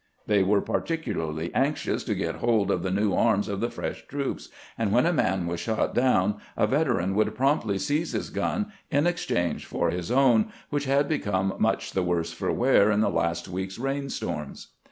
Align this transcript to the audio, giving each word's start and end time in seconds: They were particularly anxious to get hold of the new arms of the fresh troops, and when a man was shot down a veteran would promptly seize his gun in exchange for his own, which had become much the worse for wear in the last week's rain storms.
They 0.25 0.41
were 0.41 0.61
particularly 0.61 1.53
anxious 1.53 2.03
to 2.05 2.15
get 2.15 2.37
hold 2.37 2.71
of 2.71 2.81
the 2.81 2.89
new 2.89 3.13
arms 3.13 3.47
of 3.47 3.59
the 3.59 3.69
fresh 3.69 4.07
troops, 4.07 4.49
and 4.75 4.91
when 4.91 5.05
a 5.05 5.13
man 5.13 5.45
was 5.45 5.59
shot 5.59 5.93
down 5.93 6.37
a 6.57 6.65
veteran 6.65 7.13
would 7.13 7.35
promptly 7.35 7.77
seize 7.77 8.13
his 8.13 8.31
gun 8.31 8.71
in 8.89 9.05
exchange 9.05 9.67
for 9.67 9.91
his 9.91 10.09
own, 10.09 10.51
which 10.71 10.85
had 10.85 11.07
become 11.07 11.53
much 11.59 11.91
the 11.91 12.01
worse 12.01 12.33
for 12.33 12.51
wear 12.51 12.89
in 12.89 13.01
the 13.01 13.09
last 13.11 13.47
week's 13.47 13.77
rain 13.77 14.09
storms. 14.09 14.69